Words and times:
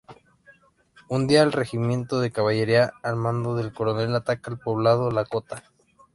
Un 1.09 1.27
día, 1.27 1.43
el 1.43 1.51
regimiento 1.51 2.19
de 2.19 2.31
caballería, 2.31 2.91
al 3.03 3.17
mando 3.17 3.53
del 3.53 3.71
Coronel, 3.71 4.15
ataca 4.15 4.49
el 4.49 4.57
poblado 4.57 5.11
lakota. 5.11 5.61